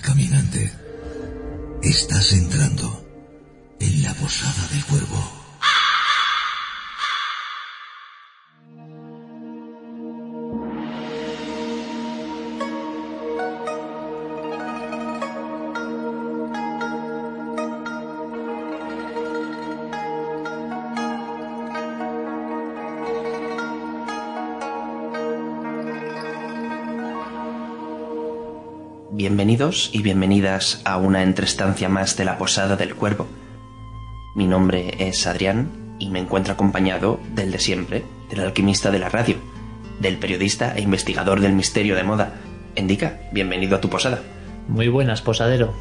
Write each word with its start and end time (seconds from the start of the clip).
Caminante. 0.00 0.72
Estás 1.82 2.32
entrando 2.32 3.04
en 3.80 4.02
la 4.02 4.14
posada 4.14 4.68
del 4.72 4.84
cuervo. 4.84 5.37
Bienvenidos 29.18 29.90
y 29.92 30.02
bienvenidas 30.02 30.80
a 30.84 30.96
una 30.96 31.24
entrestancia 31.24 31.88
más 31.88 32.16
de 32.16 32.24
la 32.24 32.38
Posada 32.38 32.76
del 32.76 32.94
Cuervo. 32.94 33.26
Mi 34.36 34.46
nombre 34.46 34.94
es 35.08 35.26
Adrián 35.26 35.96
y 35.98 36.08
me 36.10 36.20
encuentro 36.20 36.52
acompañado 36.52 37.18
del 37.34 37.50
de 37.50 37.58
siempre, 37.58 38.04
del 38.30 38.38
alquimista 38.38 38.92
de 38.92 39.00
la 39.00 39.08
radio, 39.08 39.34
del 39.98 40.18
periodista 40.18 40.72
e 40.76 40.82
investigador 40.82 41.40
del 41.40 41.52
misterio 41.52 41.96
de 41.96 42.04
moda. 42.04 42.34
Endica, 42.76 43.18
bienvenido 43.32 43.74
a 43.74 43.80
tu 43.80 43.90
posada. 43.90 44.22
Muy 44.68 44.86
buenas, 44.86 45.20
posadero. 45.20 45.74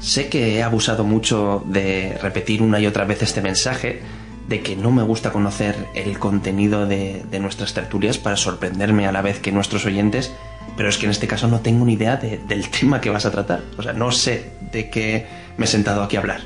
Sé 0.00 0.30
que 0.30 0.56
he 0.56 0.62
abusado 0.62 1.04
mucho 1.04 1.62
de 1.66 2.16
repetir 2.22 2.62
una 2.62 2.80
y 2.80 2.86
otra 2.86 3.04
vez 3.04 3.20
este 3.20 3.42
mensaje, 3.42 4.00
de 4.48 4.62
que 4.62 4.76
no 4.76 4.92
me 4.92 5.02
gusta 5.02 5.30
conocer 5.30 5.76
el 5.94 6.18
contenido 6.18 6.86
de, 6.86 7.22
de 7.30 7.38
nuestras 7.38 7.74
tertulias 7.74 8.16
para 8.16 8.38
sorprenderme 8.38 9.06
a 9.06 9.12
la 9.12 9.20
vez 9.20 9.40
que 9.40 9.52
nuestros 9.52 9.84
oyentes 9.84 10.32
pero 10.76 10.88
es 10.88 10.98
que 10.98 11.06
en 11.06 11.10
este 11.10 11.26
caso 11.26 11.48
no 11.48 11.60
tengo 11.60 11.84
ni 11.84 11.94
idea 11.94 12.16
de- 12.16 12.38
del 12.38 12.68
tema 12.70 13.00
que 13.00 13.10
vas 13.10 13.26
a 13.26 13.30
tratar. 13.30 13.62
O 13.76 13.82
sea, 13.82 13.92
no 13.92 14.10
sé 14.12 14.50
de 14.72 14.90
qué 14.90 15.26
me 15.56 15.64
he 15.64 15.68
sentado 15.68 16.02
aquí 16.02 16.16
a 16.16 16.20
hablar. 16.20 16.40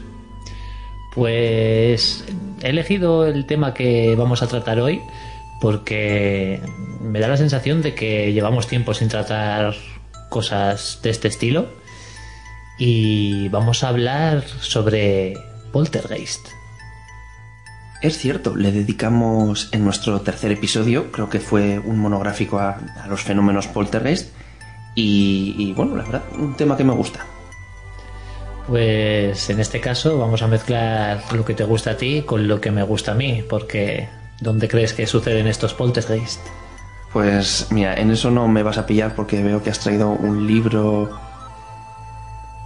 Pues 1.14 2.24
he 2.62 2.68
elegido 2.70 3.26
el 3.26 3.44
tema 3.46 3.74
que 3.74 4.14
vamos 4.16 4.42
a 4.42 4.46
tratar 4.46 4.80
hoy 4.80 5.00
porque 5.60 6.60
me 7.00 7.20
da 7.20 7.28
la 7.28 7.36
sensación 7.36 7.82
de 7.82 7.94
que 7.94 8.32
llevamos 8.32 8.66
tiempo 8.66 8.94
sin 8.94 9.08
tratar 9.08 9.74
cosas 10.30 11.00
de 11.02 11.10
este 11.10 11.28
estilo 11.28 11.66
y 12.78 13.48
vamos 13.50 13.84
a 13.84 13.88
hablar 13.88 14.42
sobre 14.60 15.34
Poltergeist. 15.72 16.48
Es 18.02 18.18
cierto, 18.18 18.56
le 18.56 18.72
dedicamos 18.72 19.68
en 19.70 19.84
nuestro 19.84 20.20
tercer 20.22 20.50
episodio, 20.50 21.12
creo 21.12 21.30
que 21.30 21.38
fue 21.38 21.78
un 21.78 22.00
monográfico 22.00 22.58
a, 22.58 22.80
a 23.00 23.06
los 23.06 23.22
fenómenos 23.22 23.68
poltergeist. 23.68 24.34
Y, 24.96 25.54
y 25.56 25.72
bueno, 25.72 25.96
la 25.96 26.02
verdad, 26.02 26.22
un 26.36 26.56
tema 26.56 26.76
que 26.76 26.82
me 26.82 26.92
gusta. 26.92 27.24
Pues 28.66 29.48
en 29.50 29.60
este 29.60 29.80
caso 29.80 30.18
vamos 30.18 30.42
a 30.42 30.48
mezclar 30.48 31.22
lo 31.32 31.44
que 31.44 31.54
te 31.54 31.64
gusta 31.64 31.92
a 31.92 31.96
ti 31.96 32.22
con 32.22 32.48
lo 32.48 32.60
que 32.60 32.70
me 32.72 32.82
gusta 32.82 33.12
a 33.12 33.14
mí, 33.14 33.42
porque 33.48 34.08
¿dónde 34.40 34.68
crees 34.68 34.92
que 34.94 35.06
suceden 35.06 35.46
estos 35.46 35.72
poltergeist? 35.72 36.40
Pues 37.12 37.68
mira, 37.70 37.94
en 37.94 38.10
eso 38.10 38.30
no 38.30 38.48
me 38.48 38.62
vas 38.62 38.78
a 38.78 38.86
pillar 38.86 39.14
porque 39.14 39.42
veo 39.42 39.62
que 39.62 39.70
has 39.70 39.78
traído 39.78 40.10
un 40.10 40.46
libro. 40.46 41.10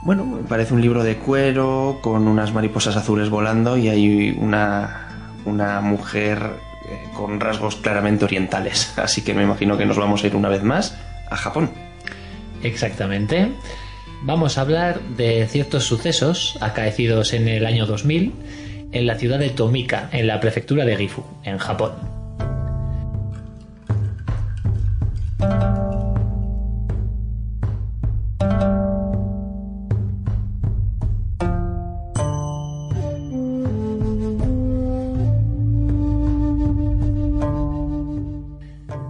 Bueno, 0.03 0.39
parece 0.49 0.73
un 0.73 0.81
libro 0.81 1.03
de 1.03 1.17
cuero 1.19 1.99
con 2.01 2.27
unas 2.27 2.55
mariposas 2.55 2.97
azules 2.97 3.29
volando 3.29 3.77
y 3.77 3.89
hay 3.89 4.37
una, 4.39 5.06
una 5.47 5.81
mujer 5.81 6.39
eh, 6.89 7.09
con 7.15 7.41
rasgos 7.41 7.77
claramente 7.77 8.25
orientales. 8.25 8.93
Así 8.99 9.23
que 9.23 9.35
me 9.35 9.43
imagino 9.43 9.79
que 9.79 9.87
nos 9.87 9.97
vamos 9.97 10.23
a 10.23 10.27
ir 10.27 10.37
una 10.37 10.49
vez 10.49 10.63
más 10.63 10.97
a 11.31 11.37
Japón. 11.37 11.71
Exactamente. 12.63 13.53
Vamos 14.23 14.59
a 14.59 14.63
hablar 14.63 15.01
de 15.17 15.47
ciertos 15.47 15.85
sucesos 15.85 16.59
acaecidos 16.61 17.33
en 17.33 17.49
el 17.49 17.67
año 17.67 17.87
2000 17.87 18.33
en 18.93 19.07
la 19.07 19.17
ciudad 19.17 19.39
de 19.39 19.51
Tomika, 19.51 20.09
en 20.13 20.27
la 20.27 20.41
prefectura 20.41 20.85
de 20.85 20.97
Gifu, 20.97 21.23
en 21.45 21.59
Japón. 21.59 22.16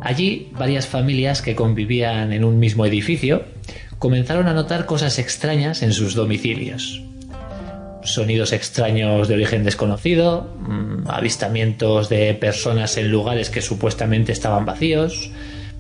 Allí, 0.06 0.52
varias 0.52 0.86
familias 0.86 1.42
que 1.42 1.56
convivían 1.56 2.32
en 2.32 2.44
un 2.44 2.60
mismo 2.60 2.86
edificio 2.86 3.42
comenzaron 3.98 4.46
a 4.46 4.54
notar 4.54 4.86
cosas 4.86 5.18
extrañas 5.18 5.82
en 5.82 5.92
sus 5.92 6.14
domicilios. 6.14 7.02
Sonidos 8.04 8.52
extraños 8.52 9.26
de 9.26 9.34
origen 9.34 9.64
desconocido, 9.64 10.48
mm, 10.60 11.10
avistamientos 11.10 12.08
de 12.08 12.34
personas 12.34 12.96
en 12.98 13.10
lugares 13.10 13.50
que 13.50 13.60
supuestamente 13.60 14.30
estaban 14.30 14.64
vacíos, 14.64 15.32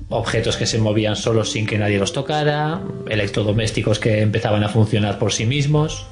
objetos 0.08 0.56
que 0.56 0.66
se 0.66 0.78
movían 0.78 1.14
solos 1.14 1.52
sin 1.52 1.64
que 1.64 1.78
nadie 1.78 2.00
los 2.00 2.12
tocara, 2.12 2.80
electrodomésticos 3.08 4.00
que 4.00 4.22
empezaban 4.22 4.64
a 4.64 4.68
funcionar 4.68 5.20
por 5.20 5.32
sí 5.32 5.46
mismos, 5.46 6.04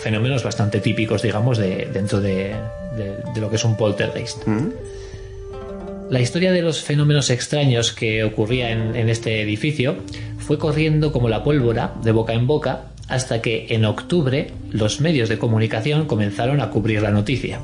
fenómenos 0.00 0.44
bastante 0.44 0.78
típicos, 0.78 1.22
digamos, 1.22 1.58
de, 1.58 1.88
dentro 1.92 2.20
de, 2.20 2.54
lo 3.34 3.50
que 3.50 3.56
es 3.56 3.64
un 3.64 3.76
poltergeist. 3.76 4.46
¿Mm? 4.46 4.70
La 6.08 6.20
historia 6.20 6.52
de 6.52 6.62
los 6.62 6.82
fenómenos 6.82 7.30
extraños 7.30 7.92
que 7.92 8.22
ocurría 8.22 8.70
en, 8.70 8.94
en 8.94 9.08
este 9.08 9.42
edificio 9.42 9.96
fue 10.38 10.56
corriendo 10.56 11.10
como 11.10 11.28
la 11.28 11.42
pólvora 11.42 11.94
de 12.02 12.12
boca 12.12 12.32
en 12.32 12.46
boca 12.46 12.84
hasta 13.08 13.42
que 13.42 13.66
en 13.70 13.84
octubre 13.84 14.52
los 14.70 15.00
medios 15.00 15.28
de 15.28 15.38
comunicación 15.38 16.06
comenzaron 16.06 16.60
a 16.60 16.70
cubrir 16.70 17.02
la 17.02 17.10
noticia. 17.10 17.60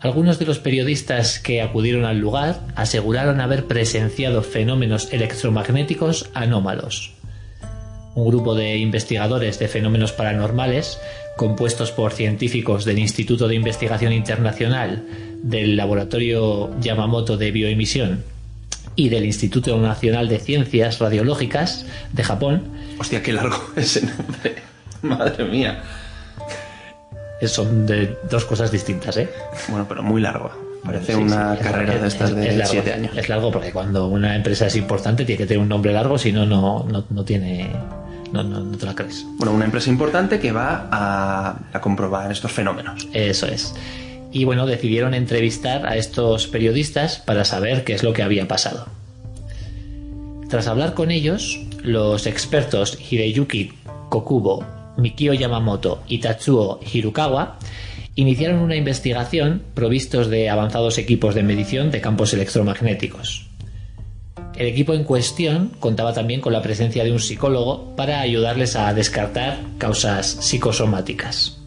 Algunos 0.00 0.38
de 0.38 0.46
los 0.46 0.60
periodistas 0.60 1.40
que 1.40 1.60
acudieron 1.60 2.04
al 2.04 2.18
lugar 2.18 2.60
aseguraron 2.76 3.40
haber 3.40 3.64
presenciado 3.64 4.42
fenómenos 4.42 5.12
electromagnéticos 5.12 6.30
anómalos. 6.34 7.14
Un 8.14 8.28
grupo 8.28 8.54
de 8.54 8.76
investigadores 8.76 9.58
de 9.58 9.66
fenómenos 9.66 10.12
paranormales, 10.12 11.00
compuestos 11.38 11.92
por 11.92 12.12
científicos 12.12 12.84
del 12.84 12.98
Instituto 12.98 13.46
de 13.48 13.54
Investigación 13.54 14.12
Internacional, 14.12 15.04
del 15.42 15.76
Laboratorio 15.76 16.78
Yamamoto 16.80 17.36
de 17.38 17.52
Bioemisión 17.52 18.24
y 18.96 19.08
del 19.08 19.24
Instituto 19.24 19.78
Nacional 19.78 20.28
de 20.28 20.40
Ciencias 20.40 20.98
Radiológicas 20.98 21.86
de 22.12 22.24
Japón, 22.24 22.64
Hostia, 22.98 23.22
qué 23.22 23.32
largo 23.32 23.56
ese 23.76 24.02
nombre. 24.04 24.56
Madre 25.02 25.44
mía. 25.44 25.80
son 27.46 27.86
de 27.86 28.16
dos 28.28 28.44
cosas 28.44 28.72
distintas, 28.72 29.16
¿eh? 29.16 29.28
Bueno, 29.68 29.86
pero 29.88 30.02
muy 30.02 30.20
largo. 30.20 30.50
Parece 30.84 31.12
Sí, 31.14 31.20
una 31.20 31.54
sí, 31.56 31.62
carrera 31.62 31.94
es- 31.94 32.00
de 32.02 32.08
estas 32.08 32.30
es- 32.30 32.36
de 32.36 32.48
es 32.48 32.56
largo, 32.56 32.72
7 32.72 32.92
años. 32.92 33.16
Es 33.16 33.28
largo 33.28 33.52
porque 33.52 33.70
cuando 33.72 34.08
una 34.08 34.34
empresa 34.34 34.66
es 34.66 34.74
importante 34.74 35.24
tiene 35.24 35.38
que 35.38 35.46
tener 35.46 35.62
un 35.62 35.68
nombre 35.68 35.92
largo, 35.92 36.18
si 36.18 36.32
no, 36.32 36.44
no, 36.46 36.84
no 37.08 37.24
tiene. 37.24 37.70
No, 38.32 38.42
no, 38.42 38.60
no 38.60 38.76
te 38.76 38.86
la 38.86 38.94
crees. 38.94 39.24
Bueno, 39.36 39.52
una 39.52 39.64
empresa 39.64 39.90
importante 39.90 40.38
que 40.38 40.52
va 40.52 40.88
a, 40.90 41.58
a 41.72 41.80
comprobar 41.80 42.30
estos 42.30 42.52
fenómenos. 42.52 43.08
Eso 43.12 43.46
es. 43.46 43.74
Y 44.32 44.44
bueno, 44.44 44.66
decidieron 44.66 45.14
entrevistar 45.14 45.86
a 45.86 45.96
estos 45.96 46.46
periodistas 46.46 47.18
para 47.18 47.44
saber 47.44 47.84
qué 47.84 47.94
es 47.94 48.02
lo 48.02 48.12
que 48.12 48.22
había 48.22 48.46
pasado. 48.46 48.86
Tras 50.48 50.66
hablar 50.66 50.94
con 50.94 51.10
ellos, 51.10 51.60
los 51.82 52.26
expertos 52.26 52.98
Hideyuki 53.10 53.72
Kokubo, 54.08 54.64
Mikio 54.96 55.34
Yamamoto 55.34 56.02
y 56.08 56.18
Tatsuo 56.18 56.80
Hirukawa 56.80 57.58
iniciaron 58.14 58.60
una 58.60 58.74
investigación 58.74 59.62
provistos 59.74 60.28
de 60.28 60.50
avanzados 60.50 60.98
equipos 60.98 61.34
de 61.34 61.42
medición 61.42 61.90
de 61.90 62.00
campos 62.00 62.32
electromagnéticos. 62.34 63.47
El 64.58 64.66
equipo 64.66 64.92
en 64.92 65.04
cuestión 65.04 65.70
contaba 65.78 66.12
también 66.12 66.40
con 66.40 66.52
la 66.52 66.60
presencia 66.60 67.04
de 67.04 67.12
un 67.12 67.20
psicólogo 67.20 67.94
para 67.94 68.18
ayudarles 68.18 68.74
a 68.74 68.92
descartar 68.92 69.60
causas 69.78 70.26
psicosomáticas. 70.26 71.60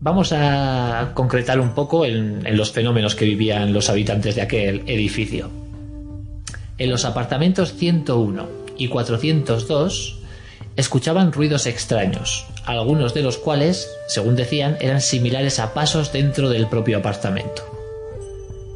Vamos 0.00 0.34
a 0.34 1.12
concretar 1.14 1.60
un 1.60 1.70
poco 1.70 2.04
en, 2.04 2.44
los 2.58 2.72
fenómenos 2.72 3.14
que 3.14 3.24
vivían 3.24 3.72
los 3.72 3.88
habitantes 3.88 4.34
de 4.34 4.42
aquel 4.42 4.82
edificio. 4.86 5.48
En 6.76 6.90
los 6.90 7.06
apartamentos 7.06 7.72
101 7.72 8.48
y 8.76 8.88
402 8.88 10.18
escuchaban 10.76 11.32
ruidos 11.32 11.66
extraños, 11.66 12.46
algunos 12.76 13.14
de 13.14 13.22
los 13.22 13.38
cuales, 13.38 13.90
según 14.08 14.36
decían, 14.36 14.76
eran 14.80 15.00
similares 15.00 15.58
a 15.58 15.72
pasos 15.72 16.12
dentro 16.12 16.50
del 16.50 16.66
propio 16.66 16.98
apartamento. 16.98 17.62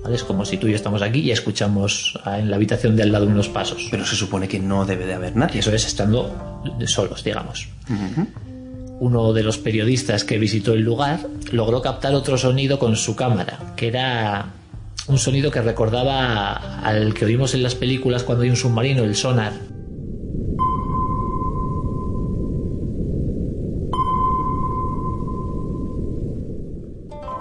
¿Vale? 0.02 0.16
Es 0.16 0.24
como 0.24 0.44
si 0.44 0.56
tú 0.56 0.66
y 0.66 0.70
yo 0.70 0.76
estamos 0.76 1.02
aquí 1.02 1.20
y 1.20 1.30
escuchamos 1.30 2.18
en 2.26 2.50
la 2.50 2.56
habitación 2.56 2.96
de 2.96 3.02
al 3.02 3.12
lado 3.12 3.26
unos 3.26 3.48
pasos. 3.48 3.88
Pero 3.90 4.04
se 4.04 4.16
supone 4.16 4.48
que 4.48 4.58
no 4.58 4.84
debe 4.84 5.06
de 5.06 5.14
haber 5.14 5.36
nadie. 5.36 5.60
eso 5.60 5.72
es 5.74 5.86
estando 5.86 6.62
solos, 6.86 7.22
digamos. 7.22 7.68
Uno 8.98 9.32
de 9.32 9.42
los 9.42 9.58
periodistas 9.58 10.24
que 10.24 10.38
visitó 10.38 10.72
el 10.72 10.80
lugar 10.80 11.20
logró 11.50 11.82
captar 11.82 12.14
otro 12.14 12.38
sonido 12.38 12.78
con 12.78 12.96
su 12.96 13.14
cámara, 13.14 13.74
que 13.76 13.88
era 13.88 14.46
un 15.06 15.18
sonido 15.18 15.50
que 15.50 15.60
recordaba 15.60 16.80
al 16.80 17.12
que 17.12 17.26
oímos 17.26 17.54
en 17.54 17.62
las 17.62 17.74
películas 17.74 18.22
cuando 18.22 18.44
hay 18.44 18.50
un 18.50 18.56
submarino, 18.56 19.04
el 19.04 19.16
sonar. 19.16 19.52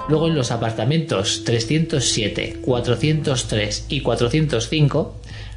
Luego 0.09 0.27
en 0.27 0.35
los 0.35 0.51
apartamentos 0.51 1.43
307, 1.45 2.57
403 2.61 3.85
y 3.89 4.01
405, 4.01 5.15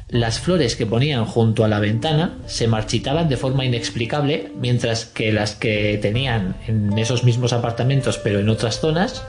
las 0.09 0.39
flores 0.39 0.75
que 0.75 0.85
ponían 0.85 1.25
junto 1.25 1.65
a 1.65 1.67
la 1.67 1.79
ventana 1.79 2.37
se 2.45 2.67
marchitaban 2.67 3.27
de 3.27 3.37
forma 3.37 3.65
inexplicable, 3.65 4.51
mientras 4.59 5.05
que 5.05 5.31
las 5.33 5.55
que 5.55 5.97
tenían 6.01 6.55
en 6.67 6.97
esos 6.97 7.23
mismos 7.23 7.53
apartamentos, 7.53 8.17
pero 8.19 8.39
en 8.39 8.49
otras 8.49 8.79
zonas, 8.79 9.23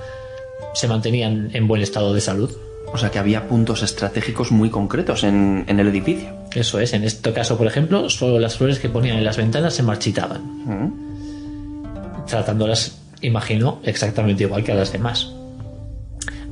se 0.75 0.89
mantenían 0.89 1.51
en 1.55 1.67
buen 1.67 1.81
estado 1.81 2.13
de 2.13 2.21
salud. 2.21 2.51
O 2.93 2.99
sea 2.99 3.11
que 3.11 3.19
había 3.19 3.49
puntos 3.49 3.83
estratégicos 3.83 4.53
muy 4.53 4.71
concretos 4.71 5.25
en, 5.25 5.65
el 5.67 5.89
edificio. 5.89 6.29
Eso 6.55 6.79
es, 6.79 6.93
en 6.93 7.05
este 7.05 7.33
caso, 7.33 7.59
por 7.59 7.67
ejemplo, 7.67 8.09
solo 8.11 8.39
las 8.39 8.57
flores 8.57 8.79
que 8.79 8.89
ponían 8.89 9.17
en 9.19 9.25
las 9.25 9.37
ventanas 9.37 9.75
se 9.75 9.83
marchitaban. 9.83 10.43
Mm. 10.65 12.27
Tratándolas 12.27 13.06
imagino, 13.21 13.81
exactamente 13.85 14.45
igual 14.45 14.65
que 14.65 14.73
a 14.73 14.77
las 14.77 14.93
demás. 14.93 15.31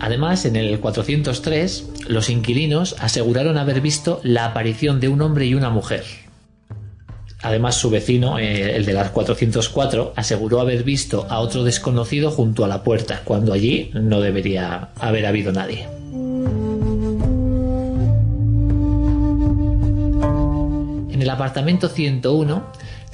Además, 0.01 0.45
en 0.45 0.57
el 0.57 0.81
403, 0.81 1.89
los 2.09 2.29
inquilinos 2.29 2.97
aseguraron 2.99 3.57
haber 3.57 3.81
visto 3.81 4.21
la 4.23 4.47
aparición 4.47 5.01
de 5.01 5.09
un 5.09 5.23
hombre 5.23 5.47
y 5.47 5.55
una 5.55 5.71
mujer. 5.71 6.05
Además, 7.43 7.77
su 7.77 7.91
vecino, 7.91 8.39
eh, 8.39 8.75
el 8.75 8.87
de 8.87 8.95
las 8.95 9.11
404, 9.11 10.15
aseguró 10.17 10.61
haber 10.61 10.83
visto 10.83 11.27
a 11.29 11.41
otro 11.41 11.63
desconocido 11.63 12.31
junto 12.31 12.65
a 12.65 12.69
la 12.69 12.83
puerta, 12.83 13.21
cuando 13.25 13.53
allí 13.53 13.91
no 13.93 14.21
debería 14.21 14.89
haber 14.99 15.27
habido 15.27 15.53
nadie. 15.53 15.87
En 21.13 21.23
el 21.23 21.31
apartamento 21.31 21.89
101 21.89 22.65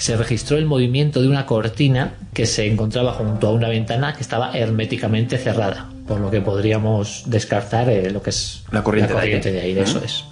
se 0.01 0.17
registró 0.17 0.57
el 0.57 0.65
movimiento 0.65 1.21
de 1.21 1.29
una 1.29 1.45
cortina 1.45 2.15
que 2.33 2.47
se 2.47 2.67
encontraba 2.67 3.13
junto 3.13 3.49
a 3.49 3.53
una 3.53 3.69
ventana 3.69 4.15
que 4.15 4.23
estaba 4.23 4.51
herméticamente 4.57 5.37
cerrada, 5.37 5.91
por 6.09 6.21
lo 6.21 6.31
que 6.31 6.41
podríamos 6.41 7.25
descartar 7.27 7.91
eh, 7.91 8.11
lo 8.11 8.23
que 8.23 8.31
es 8.31 8.65
la 8.73 8.83
corriente, 8.83 9.13
de 9.53 9.61
aire. 9.61 9.83
eso 9.83 10.01
es. 10.03 10.25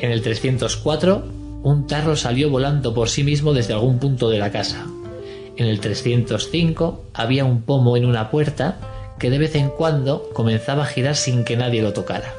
En 0.00 0.12
el 0.12 0.22
304, 0.22 1.28
un 1.62 1.86
tarro 1.86 2.16
salió 2.16 2.48
volando 2.48 2.94
por 2.94 3.10
sí 3.10 3.22
mismo 3.22 3.52
desde 3.52 3.74
algún 3.74 3.98
punto 3.98 4.30
de 4.30 4.38
la 4.38 4.50
casa. 4.50 4.86
En 5.58 5.66
el 5.66 5.78
305 5.80 7.04
había 7.12 7.44
un 7.44 7.60
pomo 7.60 7.98
en 7.98 8.06
una 8.06 8.30
puerta 8.30 8.78
que 9.18 9.28
de 9.28 9.36
vez 9.36 9.56
en 9.56 9.68
cuando 9.68 10.30
comenzaba 10.32 10.84
a 10.84 10.86
girar 10.86 11.16
sin 11.16 11.44
que 11.44 11.58
nadie 11.58 11.82
lo 11.82 11.92
tocara 11.92 12.32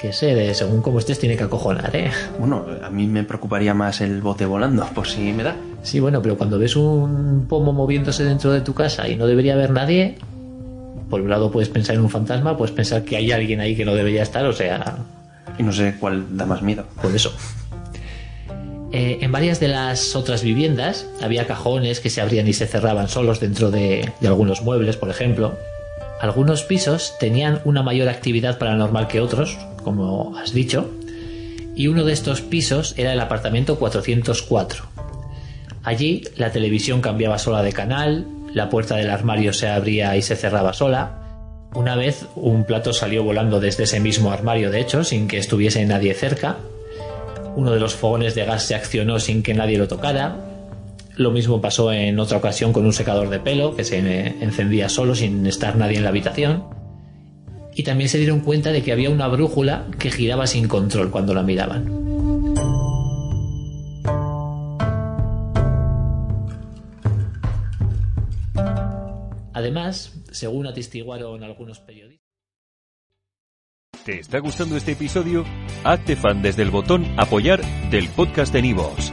que 0.00 0.12
sé, 0.12 0.54
según 0.54 0.80
como 0.80 0.98
estés 0.98 1.18
tiene 1.18 1.36
que 1.36 1.44
acojonar, 1.44 1.94
¿eh? 1.94 2.10
Bueno, 2.38 2.64
a 2.82 2.88
mí 2.88 3.06
me 3.06 3.22
preocuparía 3.22 3.74
más 3.74 4.00
el 4.00 4.22
bote 4.22 4.46
volando, 4.46 4.86
por 4.94 5.06
si 5.06 5.32
me 5.32 5.42
da. 5.42 5.56
Sí, 5.82 6.00
bueno, 6.00 6.22
pero 6.22 6.38
cuando 6.38 6.58
ves 6.58 6.74
un 6.76 7.46
pomo 7.48 7.72
moviéndose 7.72 8.24
dentro 8.24 8.50
de 8.52 8.62
tu 8.62 8.72
casa 8.72 9.08
y 9.08 9.16
no 9.16 9.26
debería 9.26 9.54
haber 9.54 9.70
nadie, 9.70 10.16
por 11.10 11.20
un 11.20 11.28
lado 11.28 11.50
puedes 11.50 11.68
pensar 11.68 11.96
en 11.96 12.02
un 12.02 12.08
fantasma, 12.08 12.56
puedes 12.56 12.74
pensar 12.74 13.04
que 13.04 13.16
hay 13.16 13.30
alguien 13.30 13.60
ahí 13.60 13.76
que 13.76 13.84
no 13.84 13.94
debería 13.94 14.22
estar, 14.22 14.46
o 14.46 14.52
sea... 14.52 14.98
Y 15.58 15.62
no 15.62 15.72
sé 15.72 15.94
cuál 16.00 16.36
da 16.36 16.46
más 16.46 16.62
miedo. 16.62 16.84
Por 17.02 17.14
eso. 17.14 17.34
Eh, 18.92 19.18
en 19.20 19.30
varias 19.30 19.60
de 19.60 19.68
las 19.68 20.16
otras 20.16 20.42
viviendas 20.42 21.06
había 21.20 21.46
cajones 21.46 22.00
que 22.00 22.08
se 22.08 22.20
abrían 22.20 22.48
y 22.48 22.54
se 22.54 22.66
cerraban 22.66 23.08
solos 23.08 23.38
dentro 23.38 23.70
de, 23.70 24.10
de 24.20 24.28
algunos 24.28 24.62
muebles, 24.62 24.96
por 24.96 25.10
ejemplo. 25.10 25.56
Algunos 26.20 26.64
pisos 26.64 27.14
tenían 27.18 27.62
una 27.64 27.82
mayor 27.82 28.10
actividad 28.10 28.58
paranormal 28.58 29.08
que 29.08 29.20
otros, 29.20 29.56
como 29.82 30.36
has 30.36 30.52
dicho, 30.52 30.90
y 31.74 31.86
uno 31.86 32.04
de 32.04 32.12
estos 32.12 32.42
pisos 32.42 32.92
era 32.98 33.14
el 33.14 33.20
apartamento 33.20 33.78
404. 33.78 34.84
Allí 35.82 36.24
la 36.36 36.52
televisión 36.52 37.00
cambiaba 37.00 37.38
sola 37.38 37.62
de 37.62 37.72
canal, 37.72 38.26
la 38.52 38.68
puerta 38.68 38.96
del 38.96 39.08
armario 39.08 39.54
se 39.54 39.68
abría 39.68 40.14
y 40.14 40.20
se 40.20 40.36
cerraba 40.36 40.74
sola. 40.74 41.22
Una 41.74 41.96
vez 41.96 42.26
un 42.34 42.64
plato 42.64 42.92
salió 42.92 43.24
volando 43.24 43.58
desde 43.58 43.84
ese 43.84 43.98
mismo 43.98 44.30
armario, 44.30 44.70
de 44.70 44.80
hecho, 44.80 45.04
sin 45.04 45.26
que 45.26 45.38
estuviese 45.38 45.86
nadie 45.86 46.12
cerca. 46.12 46.58
Uno 47.56 47.72
de 47.72 47.80
los 47.80 47.94
fogones 47.94 48.34
de 48.34 48.44
gas 48.44 48.64
se 48.64 48.74
accionó 48.74 49.20
sin 49.20 49.42
que 49.42 49.54
nadie 49.54 49.78
lo 49.78 49.88
tocara. 49.88 50.49
Lo 51.20 51.30
mismo 51.30 51.60
pasó 51.60 51.92
en 51.92 52.18
otra 52.18 52.38
ocasión 52.38 52.72
con 52.72 52.86
un 52.86 52.94
secador 52.94 53.28
de 53.28 53.40
pelo 53.40 53.76
que 53.76 53.84
se 53.84 53.98
encendía 53.98 54.88
solo 54.88 55.14
sin 55.14 55.44
estar 55.46 55.76
nadie 55.76 55.98
en 55.98 56.04
la 56.04 56.08
habitación 56.08 56.64
y 57.74 57.82
también 57.82 58.08
se 58.08 58.16
dieron 58.16 58.40
cuenta 58.40 58.72
de 58.72 58.82
que 58.82 58.90
había 58.90 59.10
una 59.10 59.28
brújula 59.28 59.86
que 59.98 60.10
giraba 60.10 60.46
sin 60.46 60.66
control 60.66 61.10
cuando 61.10 61.34
la 61.34 61.42
miraban. 61.42 61.84
Además, 69.52 70.22
según 70.30 70.68
atestiguaron 70.68 71.44
algunos 71.44 71.80
periodistas. 71.80 72.26
¿Te 74.06 74.20
está 74.20 74.38
gustando 74.38 74.78
este 74.78 74.92
episodio? 74.92 75.44
Hazte 75.84 76.16
fan 76.16 76.40
desde 76.40 76.62
el 76.62 76.70
botón 76.70 77.04
Apoyar 77.18 77.60
del 77.90 78.08
podcast 78.08 78.54
de 78.54 78.62
Nivos. 78.62 79.12